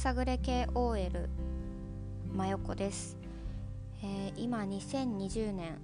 [0.00, 1.28] 探れ系 OL
[2.32, 3.16] 真横です、
[4.00, 5.76] えー、今2020年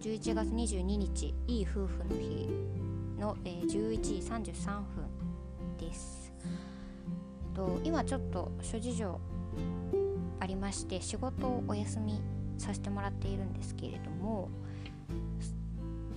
[0.00, 2.48] 11月22日いい夫婦の日
[3.16, 6.32] の、えー、11時33分です。
[7.54, 9.20] と今ちょっと諸事情
[10.40, 12.20] ありまして仕事をお休み
[12.58, 14.48] させてもらっているんですけれども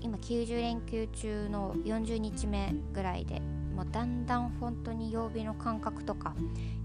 [0.10, 3.44] 今90連休中の40日目ぐらいで
[3.76, 6.34] もうだんだん本当に曜日の感覚とか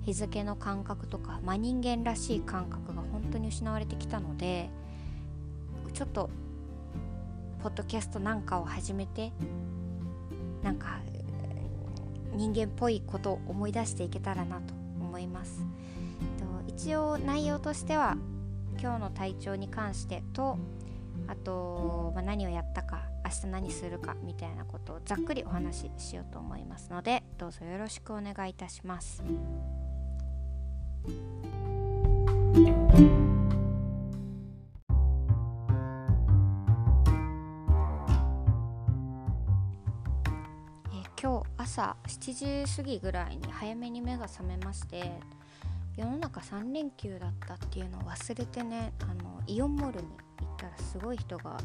[0.03, 4.69] 日付の感覚とか、まあ、人間らしい感覚が本当に失われてきたので
[5.95, 6.29] ちょっと
[7.63, 9.33] ポッドキャストなんかを始めて
[10.63, 11.01] なんか
[12.35, 15.65] 人間っぽいことを思い出していけたらなと思います。
[16.67, 18.19] 一応内容としては
[18.79, 20.59] 今日の体調に関してと
[21.29, 29.23] あと、まあ、何をやったか日何するかみたいなことをざっくりお話ししようと思いますのでどうぞよろしくお願いいたします。
[41.25, 45.11] 今日朝7時過ぎぐらいに早めに目が覚めまして
[45.97, 50.09] 世の中3連休だったっていうのを忘れてねあのイオンモールに
[50.41, 51.57] 行ったらすごい人が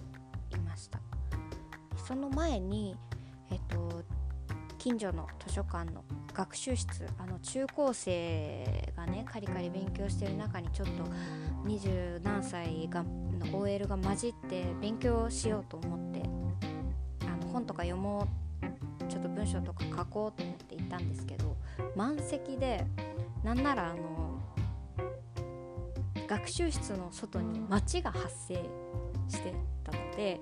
[0.51, 1.08] いました
[2.09, 2.95] その前に
[3.51, 4.01] えっと
[4.79, 11.03] 近所の図書館の学習室あの中高生がねカリカリ勉強してる中にちょっと
[11.65, 16.23] 二十何歳がの OL が混じって勉強しようと思って
[17.27, 18.27] あの本とか読も
[19.03, 21.57] うちょっと文章とか書こうと思って行ったんですけど
[21.95, 22.87] 満席で
[23.43, 24.41] なんならあの
[26.27, 28.55] 学習室の外に街が発生
[29.27, 30.41] してたので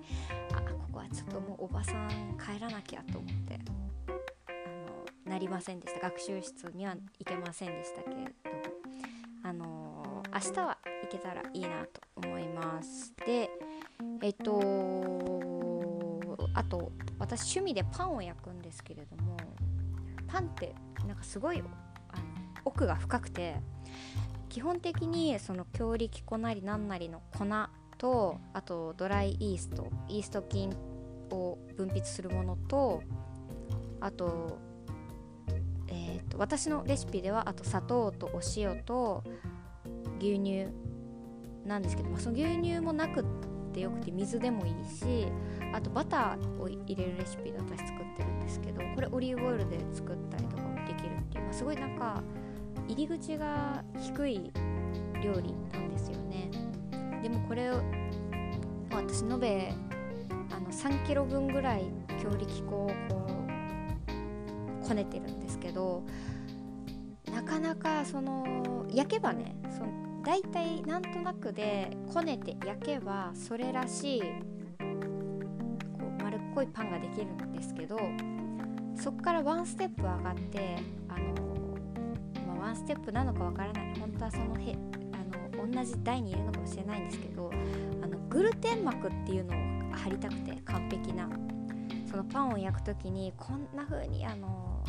[1.13, 3.59] ちょっともうおばさん帰らなきゃと思って
[4.47, 4.51] あ
[5.25, 6.01] のなりませんでした。
[6.01, 8.27] 学習室には行けませんでしたけれども
[9.43, 13.13] あの明日は行けたらいいなと思います。
[13.25, 13.49] で
[14.21, 14.59] えっと
[16.53, 19.37] あと私趣味でパンを焼くんですけれども
[20.27, 20.73] パンって
[21.07, 21.69] なんかすごいあの
[22.65, 23.55] 奥が深くて
[24.49, 27.45] 基本的にその強力粉なり何なりの粉
[27.97, 30.75] とあとドライイーストイースト菌
[31.77, 33.03] 分泌するものと
[33.99, 34.57] あと,、
[35.87, 39.23] えーと、私のレシピではあと砂糖とお塩と
[40.19, 40.67] 牛乳
[41.65, 43.25] なんですけど、まあ、その牛乳もなくっ
[43.73, 45.27] てよくて水でもいいし
[45.73, 52.23] あとバターを入れるレシピで私作ってるんですけどこれオリーブオイルで作ったりとかもできるっていう、まあ、すごいなんか
[52.87, 54.51] 入り口が低い
[55.21, 56.49] 料理なんですよね。
[57.21, 57.81] でもこれを
[58.91, 59.73] 私延べ
[60.67, 61.85] の3キロ分ぐらい
[62.21, 63.27] 強力粉をこ
[64.83, 66.03] うこねてるんですけど
[67.33, 69.85] なかなかその焼けばねそ
[70.23, 74.27] 大体なんとなくでこねて焼けばそれらしいこ
[76.19, 77.97] う丸っこいパンができるんですけど
[78.95, 80.77] そこからワンステップ上がって
[81.07, 83.93] あのまワンステップなのかわからない。
[83.99, 84.75] 本当はそのへ
[85.13, 87.51] あの同じ台にいるのかもしれないんですけど
[88.01, 91.29] あのグルテン膜っていうのを貼りたくて完璧な。
[92.09, 94.83] そのパンを焼く時にこんな風にあの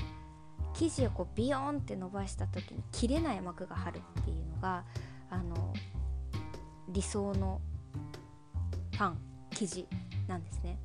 [0.75, 4.85] 生地をこうビヨーンって伸ばした時に切れない膜が張るっていうのが
[5.29, 5.75] あの
[6.89, 7.61] 理想の
[8.97, 9.19] パン
[9.51, 9.89] 生地
[10.29, 10.79] なんですね。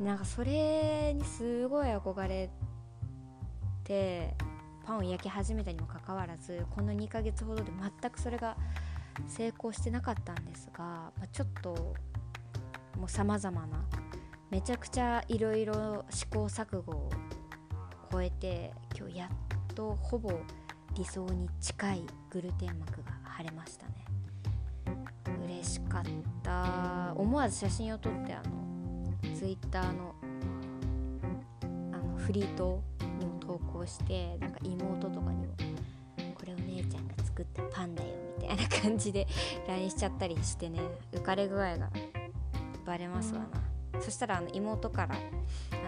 [0.00, 2.50] なんかそれにすごい憧れ
[3.84, 4.34] て
[4.86, 8.56] パンを焼き始めたにもかかわらずこの2ヶ月ほどで全くそれが
[9.28, 11.94] 成功してなかったんですが、まあ、ちょっと
[12.96, 13.84] もうさまざまな
[14.50, 17.10] めちゃくちゃいろいろ試行錯誤を
[18.12, 20.32] 超えて今日やっとほぼ
[20.94, 24.04] 理想に近いグルテン膜が腫れましたね。
[25.44, 26.02] 嬉しかっ
[26.42, 27.14] た。
[27.16, 30.14] 思わず写真を撮ってあのツイッターの
[31.92, 32.82] あのフリート
[33.20, 35.54] にも投稿してなんか妹とかにも
[36.34, 38.08] これお姉ちゃんが作ったパンだよ
[38.38, 39.28] みたいな感じで
[39.68, 40.80] LINE しちゃったりしてね。
[41.12, 41.88] 浮かれ具合が
[42.90, 43.40] バレますわ
[43.92, 44.00] な。
[44.00, 45.18] そしたらあの妹からあ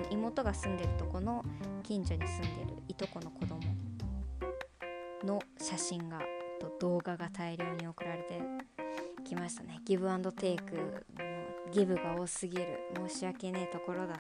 [0.03, 1.45] の妹が住んでるとこの
[1.83, 3.61] 近所に住んでるいとこの子供
[5.25, 6.21] の写真が
[6.61, 8.41] と動画が大量に送られて
[9.25, 9.81] きましたね。
[9.85, 11.05] ギブアンドテイク
[11.73, 12.79] ギブが多すぎる。
[13.09, 14.17] 申し訳ねえところだっ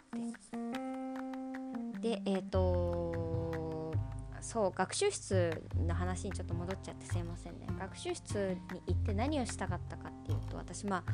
[2.01, 2.01] て。
[2.01, 3.93] でえっ、ー、と
[4.41, 7.69] そう学習室の話にちょっと戻っちゃってすいませんね。
[7.79, 11.05] 学習室に行って何をしたかったかっていうと私、まあ、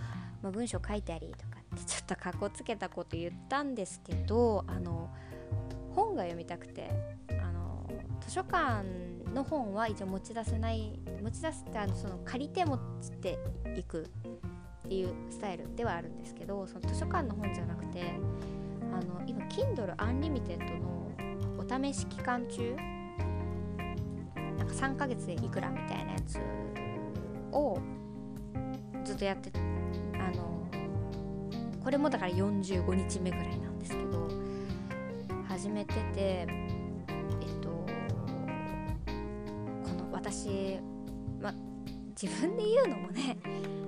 [0.42, 5.10] まあ、文章書いたりとかちょっとかっこつけたこと言ったんですけどあの
[5.94, 6.90] 本が読みたくて
[7.30, 7.86] あの
[8.20, 8.84] 図書館
[9.34, 12.78] の本は一応持ち出せない持ち出すってあのその借りて持っ
[13.20, 13.38] て
[13.76, 18.02] いくっていうスタイルではあるんですけどその図書館の本じゃなくて
[18.92, 21.10] あの今 Kindle Unlimited の
[21.58, 22.74] お試し期間中
[24.56, 26.38] なんか3ヶ月でいくらみたいなやつ
[27.52, 27.78] を
[29.04, 29.50] ずっとやって
[30.14, 30.57] あの
[31.88, 34.28] これもだから45日目ぐらいなんですけど
[35.48, 37.86] 始めててえっとこ
[39.96, 40.78] の私
[41.40, 41.54] ま
[42.10, 43.38] 自分で言うのもね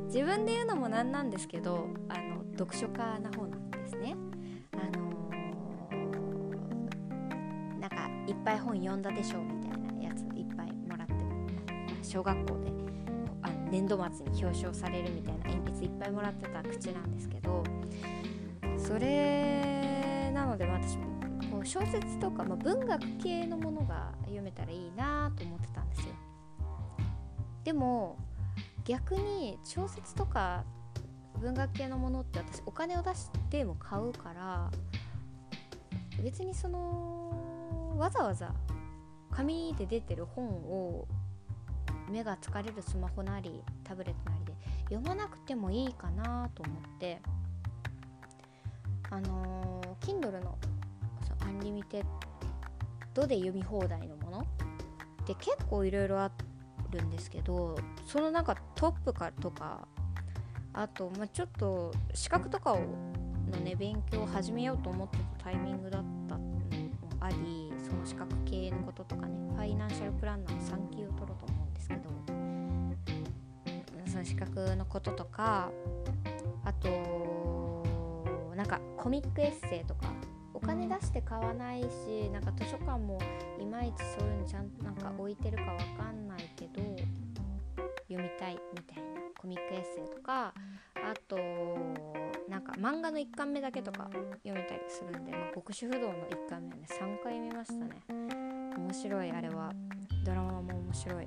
[0.06, 4.16] 自分で言うのもなんなんですけどあの読書家な方なんですね。
[4.72, 11.14] あのー、なんかいっぱい本読んだでしょみたいなやついっぱいもらって
[12.02, 12.79] 小学校で
[13.70, 17.62] 年度末に表彰されるみたいな鉛筆いっぱいもらってた口なんですけど
[18.78, 21.04] それなので私も
[21.50, 26.14] こう小説とか、まあ、文学系のものが読めたらいいなと思ってたんですよ。
[27.64, 28.16] でも
[28.84, 30.64] 逆に小説とか
[31.40, 34.70] 文学系のものって私お金を出しても買うから
[36.22, 38.52] 別にそのわざわざ
[39.30, 41.06] 紙で出てる本を
[42.10, 44.52] 目が疲れるスマホなりタブレットなりで
[44.84, 47.20] 読まなくてもいいかなと思って。
[49.12, 50.56] あのー、Kindle の
[51.40, 52.04] アンリミテッ
[53.12, 54.46] ドで読み放題のもの。
[55.22, 56.30] って結構いろいろあ
[56.90, 59.86] るんですけどそのなんかトップかとか
[60.72, 62.78] あと、まあ、ちょっと資格とかを
[63.50, 66.60] のね勉強を始めようと思ってたタイミングだったのも
[67.20, 71.49] ありその資格系のこととかねファイナンシャルプランナーの3級を取ろうと
[71.90, 72.10] けど
[74.10, 75.70] その資格のこととか
[76.64, 77.84] あと
[78.56, 80.12] なんかコミックエッセイとか
[80.54, 83.18] お金出して買わないしなんか図書館も
[83.58, 86.82] いまいちそういうのちゃんとなんか置いてるかわかんないけど
[88.08, 89.04] 読みたいみたいな
[89.38, 90.52] コミックエッセイとか
[90.96, 91.38] あと
[92.48, 94.10] なんか漫画の1巻目だけとか
[94.44, 98.02] 読めたりするんで、まあ、極主不動の1巻目はね3回見ましたね。
[98.76, 99.72] 面白いあれは。
[100.24, 101.26] ドラマも面白い。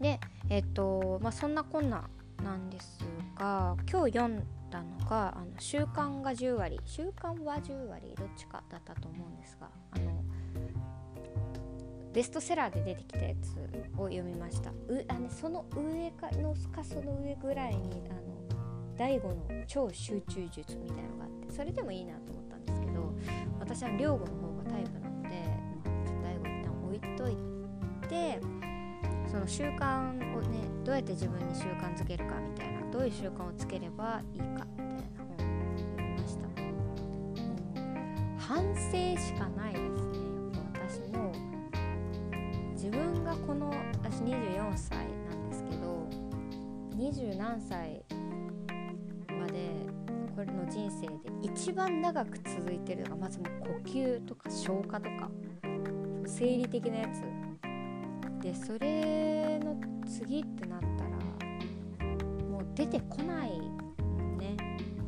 [0.00, 2.08] でえっとまあそんなこんな
[2.42, 2.98] なんです
[3.36, 4.42] が今日読ん
[4.74, 10.24] たのがあの習慣が10割習慣は10割どっちかだったと思うんですがあの
[12.12, 13.56] ベストセラーで出てきたやつ
[13.98, 14.70] を読みました。
[14.70, 18.34] うあ、ね、その上かのかその上ぐらいにあの
[18.96, 23.12] 第5の超集中術みたいのがあってそれでもいいなと思ったんですけど
[23.58, 25.28] 私は両語の方がタイプなので、
[25.84, 27.36] まあ、ちょっと第5一旦置いとい
[28.08, 28.40] て
[29.44, 35.38] の習慣をねどうやって自分に習慣づけるかみたいなどういう習慣をつければいいかみたいな本を
[35.76, 36.44] 読みました。
[38.38, 40.18] 反省しかないですね
[40.72, 41.32] 私も。
[42.72, 43.70] 自分がこの
[44.02, 46.08] 私24歳なんですけど
[46.96, 48.02] 20何歳
[49.28, 49.70] まで
[50.34, 55.30] これの人生で一番長く続いてるのがまずもう呼吸とか消化とか
[56.26, 57.43] 生理的なやつ
[58.44, 59.74] でそれの
[60.06, 62.06] 次ってなったら
[62.44, 63.58] もう出てこない
[64.38, 64.54] ね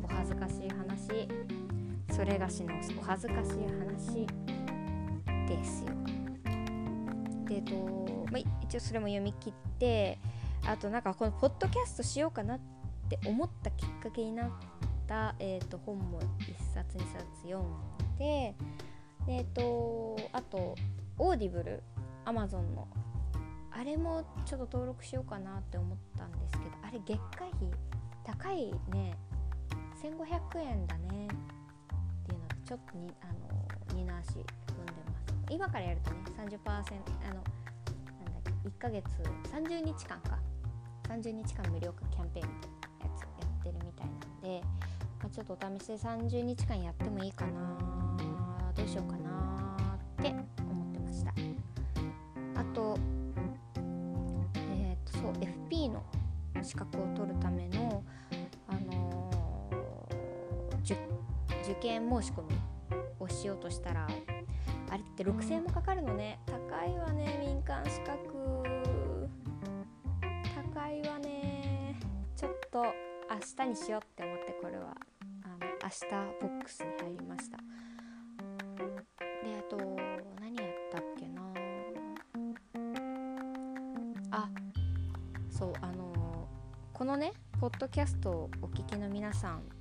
[0.03, 1.27] お恥ずかしい話
[2.15, 4.25] それがしのお恥ずかしい話
[5.47, 5.89] ですよ。
[7.47, 10.17] でと、まあ、一応それも読み切って
[10.65, 12.59] あとなんかこのポッドキャストしようかなっ
[13.07, 14.49] て思ったきっかけになっ
[15.05, 16.25] た、えー、と本も1
[16.73, 17.65] 冊2冊読ん
[18.17, 18.55] で
[19.27, 20.73] でえっとあと
[21.19, 21.83] オーディブル
[22.25, 22.87] アマゾンの
[23.79, 27.69] あれもちょっと登録しようかなって思ったんですけどあれ月会費
[28.23, 29.15] 高いね。
[30.01, 31.29] 1500円だねっ
[32.25, 34.43] ていうのでちょっとにあの二の足踏んで
[35.05, 35.33] ます。
[35.49, 37.43] 今からやるとね30%あのなんだ
[38.39, 39.05] っけ1ヶ月
[39.51, 40.37] 30日間か。
[41.07, 44.61] 30日間無料化キャンペーンみたいなやつやってるみたいなんで、
[45.21, 47.77] まあ、ちょっとお試しで30日間やってもいいかな
[48.75, 49.26] どうしようかな。
[61.67, 62.55] 受験申し込み
[63.19, 64.07] をしようとしたら
[64.89, 66.39] あれって6000円もかかるのね。
[66.45, 68.15] 高いわね民間資格。
[70.73, 71.99] 高いわね。
[72.37, 74.95] ちょっと明日にしようって思ってこれは。
[75.43, 76.05] あの明日
[76.39, 77.57] ボックスに入りました。
[77.57, 77.63] で
[79.59, 79.75] あと
[80.39, 81.41] 何やったっけな。
[84.31, 84.49] あ
[85.49, 86.47] そうあの
[86.93, 89.76] このねポッドキャストをお聞きの皆さん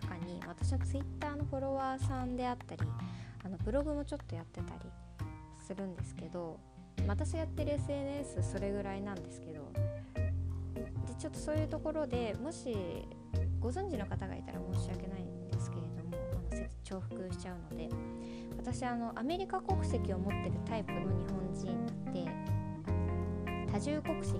[0.00, 2.82] 中に私の Twitter のフォロワーさんであったり
[3.44, 4.90] あのブログもちょっとやってたり
[5.66, 6.58] するんですけど
[7.06, 9.72] 私やってる SNS それぐらいなんですけど
[10.74, 12.76] でちょっとそういうところでもし
[13.58, 16.16] ご存知の方がいたら申し訳ないんですけれども
[16.52, 17.88] あの重複しちゃうので
[18.56, 22.30] 私あのアメリカ国籍を持ってるタイプの日本人で
[23.72, 24.38] 多重国籍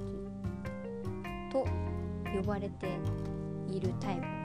[1.50, 1.66] と
[2.32, 2.86] 呼ばれて
[3.68, 4.37] いるタイプ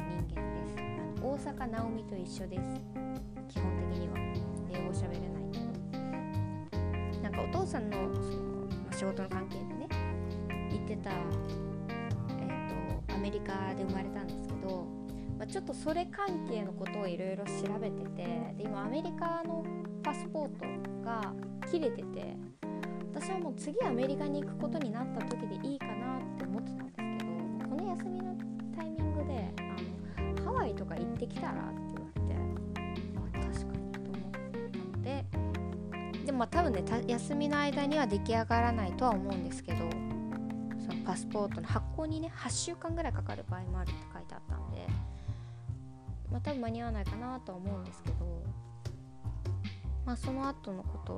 [1.24, 2.62] 大阪なおみと一緒です。
[3.48, 4.16] 基本的には。
[4.74, 5.44] 英語喋れない。
[5.54, 9.88] けどなんかお父さんのその、ま、仕事の関係でね
[10.70, 14.86] 行ってた、えーと、アメリカで生まれたんですけど、
[15.40, 18.24] まあ、ちょっとそれ関係のことをいろいろ調べてて
[18.58, 19.64] で今アメリカの
[20.04, 21.34] パスポートが
[21.72, 22.36] 切れてて
[23.16, 25.80] 私はもう次アメリカに行くことになった時でいい
[31.34, 31.94] とか行ってきたらって
[36.26, 39.90] でも多分ね休みの間には出来上がらないとは思うんですけど
[40.80, 44.88] そのパスポートの発行にね8週間ぐらいかかる場合もあるって書いてあったんで
[46.32, 48.44] まあ多分間に合わないかなとは思うんですけど
[50.06, 51.14] まあその後のこと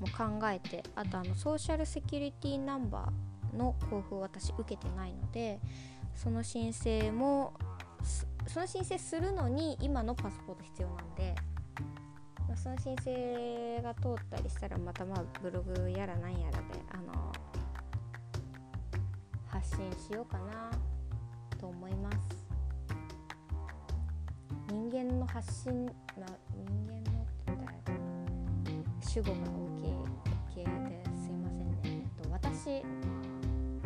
[0.00, 5.60] も考えてあとあのソーシャルセキュリティナンバーの交付を私受けてないので
[6.14, 7.54] その申請も
[8.46, 11.34] その申請するのに今のパスポート必要なんで
[12.48, 17.32] まその申請が通ったりしたらまたまあブログやらなんやらであの
[19.46, 20.70] 発信しようかな
[21.58, 22.46] と思います。
[24.68, 27.98] 人間の発信、まあ、人間のって言ったら
[29.00, 29.94] 主語が OK,
[30.54, 32.82] OK ですいませんね、えっと、私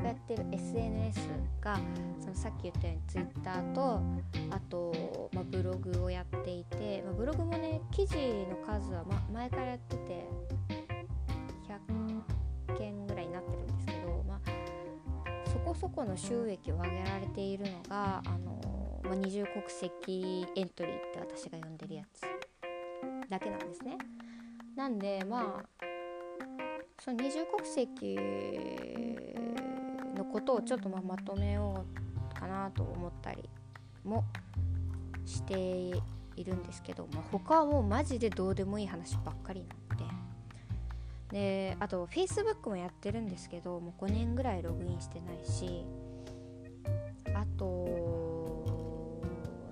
[0.00, 1.21] がやってる SNS
[1.61, 1.78] が
[2.19, 4.02] そのさっき言ったように Twitter と
[4.50, 8.16] あと、まあ、ブログをやっていて、まあ、ブログもね記事
[8.49, 10.26] の数は、ま、前からやってて
[11.69, 22.23] 100件ぐらいになってるんですけど、まあ、そこそこの収益を上げられているのがあの、まあ、二重国籍エントリーって私が呼んでるやつ
[23.28, 23.97] だけなんですね。
[24.76, 25.85] なんでまあ
[27.02, 28.19] その二重国籍
[30.14, 31.85] のことをちょっとままとめよ
[32.35, 33.49] うかなと思ったり
[34.05, 34.25] も
[35.25, 35.55] して
[36.37, 40.11] いるんですけど、まあ、他はもうマジでどうでもいい話ばっかりなので。
[41.31, 45.85] であと Facebook もやってるんですけどもう5年ぐらいログインしてないし
[47.33, 48.64] あと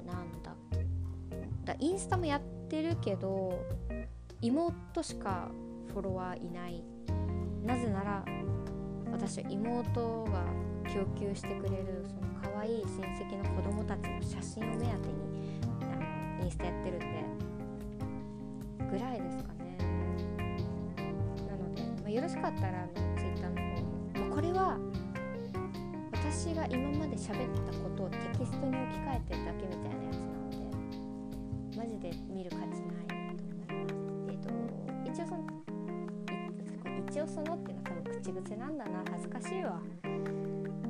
[0.07, 0.55] なんだ
[1.65, 3.61] だインスタもやってるけど
[4.41, 5.49] 妹しか
[5.89, 6.85] フォロワーいない。
[7.65, 8.25] なぜなら
[9.13, 10.45] 私は妹が
[10.85, 17.07] 供給してくれるその可愛い親戚の子供たちの写真を目当てにあのインスタやってるんで
[18.91, 19.77] ぐらいですかね。
[21.47, 24.79] なので、まあ、よろしかったらあの Twitter の方も、まあ、これは
[26.13, 33.95] 私が今まで喋ったことをテキストに置き換えてるだけみたいなやつなのでマジで見る価値ないと思います。
[34.29, 34.49] えっ、ー、と
[35.11, 35.45] 一応その
[37.11, 39.81] 一応そのっていうの口癖なんだな恥ずかしいわ。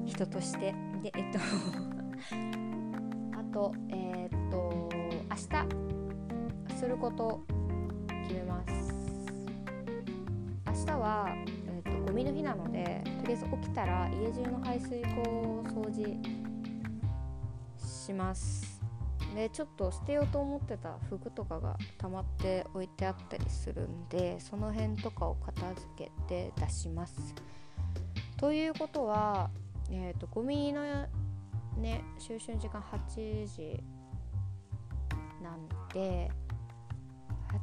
[0.04, 0.75] 人として。
[1.02, 1.38] でえっと
[3.38, 4.88] あとえー、っと
[5.30, 5.37] 明
[6.70, 7.42] 日すること
[8.25, 8.94] 決めます。
[10.66, 11.28] 明日は、
[11.66, 16.18] えー、っとゴミの日なのでとりあえず起きたら家中の排水溝を掃除
[17.76, 18.77] します。
[19.38, 27.37] でちょっと捨てようと思ってた服とかが溜まって置いてあったりするんでその辺とかを片付けて出します。
[28.37, 29.49] ということは
[29.92, 30.83] えっ、ー、とゴミの
[31.76, 33.80] ね就寝時間8時
[35.40, 36.33] なんで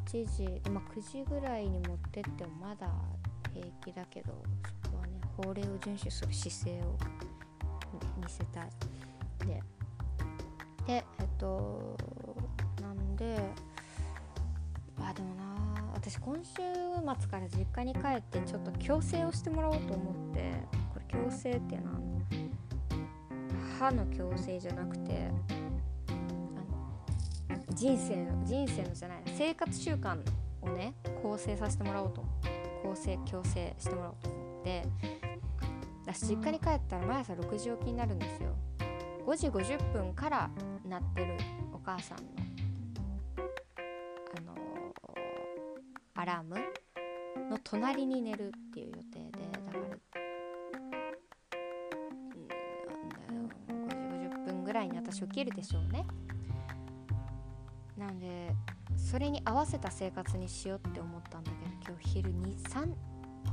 [0.05, 2.89] 8時、まあ、9時ぐらいに持ってってもまだ
[3.53, 4.31] 平気だけど
[4.81, 6.97] そこはね法令を遵守する姿勢を
[8.17, 8.69] 見せたい。
[9.45, 9.61] で
[10.87, 11.97] でえっと
[12.81, 13.37] なんで
[14.99, 15.43] あでもな
[15.93, 16.53] 私今週
[17.19, 20.51] 末から実家に帰ってちょっと矯正をしてもらおうと思って
[20.93, 21.99] これ矯正っていうのは
[23.79, 25.27] 歯の矯正じゃなくて
[27.49, 30.17] あの人生の人生のじゃない生活習慣
[30.61, 32.23] をね構成させてもらおうと
[32.83, 35.25] 構成矯正してもらおうと思って。
[36.05, 38.55] 私実家に帰ったら毎朝6時起きになるんですよ。
[39.25, 40.49] 5時50分から
[40.87, 41.37] 鳴ってる
[41.73, 42.23] お母さんの
[44.37, 44.59] あのー、
[46.13, 46.55] アラーム
[47.49, 49.97] の隣に寝るっていう予定でだから5
[53.83, 56.05] 時50分ぐらいに私起きるでしょうね。
[57.97, 58.51] なので
[58.97, 62.93] それに合わせた生活にしようって思ったんだけど今日昼に3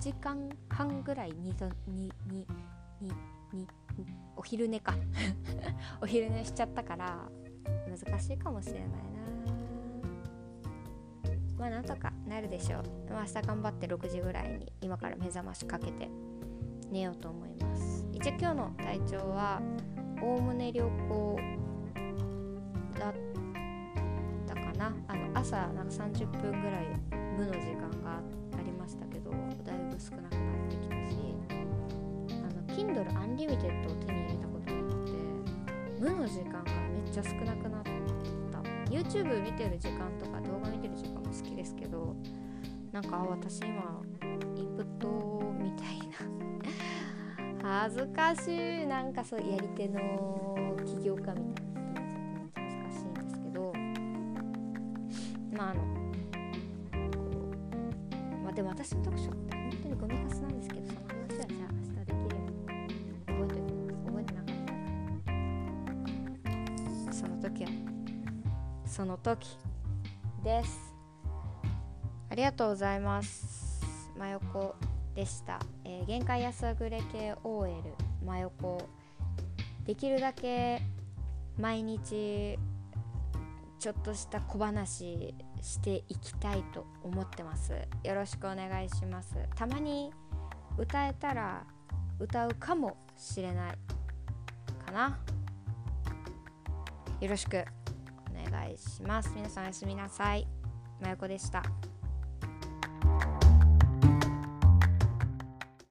[0.00, 1.54] 時間半ぐらいにに
[1.86, 2.46] ににに
[4.42, 4.96] お昼寝か。
[6.02, 7.30] お昼寝しちゃったから
[7.88, 8.96] 難しいかもしれないな。
[11.56, 16.10] まあなんとかなるでしょう、まあ、明日頑張って6時ぐらいに今から目覚ましかけて
[16.90, 18.04] 寝ようと思います。
[18.12, 19.62] 一応今日の体調は
[20.20, 21.36] おおむね良好
[22.98, 23.14] だっ
[24.48, 24.92] たかな。
[25.06, 26.86] あの朝なんか30分ぐらい
[27.38, 28.16] 無の時間が
[28.58, 31.16] ありましたけどだいぶ少なくなってきたし
[32.28, 33.06] あの Kindle
[33.36, 34.21] Unlimited を手に
[36.02, 37.92] 無の時間がめっちゃ少なくなった。
[38.90, 42.14] YouTube 見てる時間とか動画見てる時間も好きですけど
[42.90, 44.02] なんか私今
[44.56, 45.08] インプット
[45.58, 45.98] みたい
[47.62, 47.78] な。
[47.86, 48.86] 恥ずかしい。
[48.86, 53.72] なんかそうやり手の起業家みたいな人になっちゃってめっちゃ恥ずかしいんですけど。
[55.56, 55.84] まああの
[58.42, 59.51] まあでも私の読書って
[68.92, 69.56] その時
[70.44, 70.94] です。
[72.28, 73.80] ありがとうございます。
[74.18, 74.74] 真横
[75.14, 77.72] でした、えー限界やさぐれ系 OL
[78.22, 78.86] 真横。
[79.86, 80.82] できるだけ
[81.58, 82.58] 毎日
[83.78, 87.72] ちょっとした小話していきたいと思ってます。
[88.04, 89.34] よろしくお願いします。
[89.54, 90.12] たまに
[90.76, 91.64] 歌えたら
[92.20, 93.78] 歌うかもしれない
[94.84, 95.18] かな。
[97.22, 97.64] よろしく。
[98.50, 99.32] 願いします。
[99.34, 100.46] 皆さんおやすみなさい。
[101.00, 101.62] まよこでした。